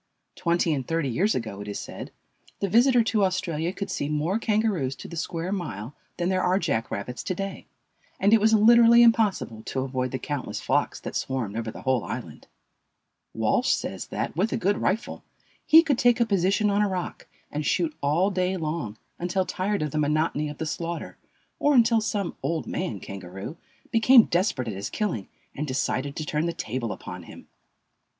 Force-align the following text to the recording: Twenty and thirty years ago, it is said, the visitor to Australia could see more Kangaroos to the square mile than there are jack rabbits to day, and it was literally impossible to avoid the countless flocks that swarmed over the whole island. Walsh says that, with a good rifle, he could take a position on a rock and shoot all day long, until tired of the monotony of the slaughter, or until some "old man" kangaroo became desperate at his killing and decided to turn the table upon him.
Twenty 0.35 0.73
and 0.73 0.87
thirty 0.87 1.09
years 1.09 1.35
ago, 1.35 1.61
it 1.61 1.67
is 1.67 1.77
said, 1.77 2.09
the 2.59 2.67
visitor 2.67 3.03
to 3.03 3.23
Australia 3.23 3.71
could 3.71 3.91
see 3.91 4.09
more 4.09 4.39
Kangaroos 4.39 4.95
to 4.95 5.07
the 5.07 5.15
square 5.15 5.51
mile 5.51 5.93
than 6.17 6.29
there 6.29 6.41
are 6.41 6.57
jack 6.57 6.89
rabbits 6.89 7.21
to 7.21 7.35
day, 7.35 7.67
and 8.19 8.33
it 8.33 8.41
was 8.41 8.55
literally 8.55 9.03
impossible 9.03 9.61
to 9.65 9.81
avoid 9.81 10.09
the 10.09 10.17
countless 10.17 10.59
flocks 10.59 10.99
that 11.01 11.15
swarmed 11.15 11.55
over 11.55 11.69
the 11.69 11.83
whole 11.83 12.03
island. 12.03 12.47
Walsh 13.35 13.71
says 13.73 14.07
that, 14.07 14.35
with 14.35 14.51
a 14.51 14.57
good 14.57 14.79
rifle, 14.79 15.23
he 15.67 15.83
could 15.83 15.99
take 15.99 16.19
a 16.19 16.25
position 16.25 16.71
on 16.71 16.81
a 16.81 16.89
rock 16.89 17.27
and 17.51 17.63
shoot 17.63 17.95
all 18.01 18.31
day 18.31 18.57
long, 18.57 18.97
until 19.19 19.45
tired 19.45 19.83
of 19.83 19.91
the 19.91 19.99
monotony 19.99 20.49
of 20.49 20.57
the 20.57 20.65
slaughter, 20.65 21.19
or 21.59 21.75
until 21.75 22.01
some 22.01 22.35
"old 22.41 22.65
man" 22.65 22.99
kangaroo 22.99 23.55
became 23.91 24.23
desperate 24.23 24.67
at 24.67 24.73
his 24.73 24.89
killing 24.89 25.27
and 25.53 25.67
decided 25.67 26.15
to 26.15 26.25
turn 26.25 26.47
the 26.47 26.53
table 26.53 26.91
upon 26.91 27.21
him. 27.21 27.47